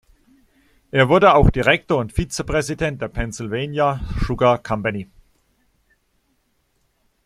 Er 0.89 1.09
wurde 1.09 1.35
auch 1.35 1.51
Direktor 1.51 1.99
und 1.99 2.11
Vizepräsident 2.11 3.03
der 3.03 3.07
"Pennsylvania 3.07 3.99
Sugar 4.25 4.57
Company". 4.57 5.07